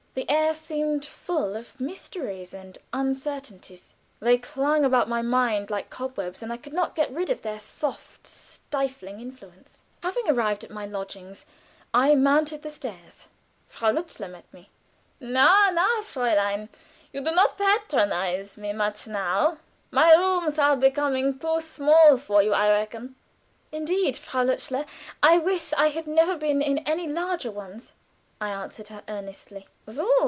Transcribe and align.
The 0.13 0.29
air 0.29 0.53
seemed 0.53 1.05
full 1.05 1.55
of 1.55 1.79
mysteries 1.79 2.53
and 2.53 2.77
uncertainties; 2.91 3.93
they 4.19 4.37
clung 4.37 4.83
about 4.83 5.07
my 5.07 5.21
mind 5.21 5.69
like 5.69 5.89
cobwebs, 5.89 6.43
and 6.43 6.51
I 6.51 6.57
could 6.57 6.73
not 6.73 6.95
get 6.97 7.13
rid 7.13 7.29
of 7.29 7.43
their 7.43 7.59
soft, 7.59 8.27
stifling 8.27 9.21
influence. 9.21 9.77
Having 10.03 10.27
arrived 10.29 10.65
at 10.65 10.69
my 10.69 10.85
lodgings, 10.85 11.45
I 11.93 12.15
mounted 12.15 12.61
the 12.61 12.69
stairs. 12.69 13.27
Frau 13.69 13.93
Lutzler 13.93 14.27
met 14.29 14.43
me. 14.53 14.69
"Na, 15.21 15.69
na, 15.71 15.87
Fräulein! 16.01 16.67
You 17.13 17.21
do 17.21 17.31
not 17.31 17.57
patronize 17.57 18.57
me 18.57 18.73
much 18.73 19.07
now. 19.07 19.59
My 19.91 20.13
rooms 20.13 20.59
are 20.59 20.75
becoming 20.75 21.39
too 21.39 21.61
small 21.61 22.17
for 22.17 22.43
you, 22.43 22.51
I 22.51 22.69
reckon." 22.69 23.15
"Indeed, 23.71 24.17
Frau 24.17 24.43
Lutzler, 24.43 24.85
I 25.23 25.37
wish 25.37 25.71
I 25.71 25.87
had 25.87 26.05
never 26.05 26.35
been 26.35 26.61
in 26.61 26.79
any 26.79 27.07
larger 27.07 27.49
ones," 27.49 27.93
I 28.41 28.49
answered 28.49 28.87
her, 28.87 29.03
earnestly. 29.07 29.67
"So! 29.87 30.09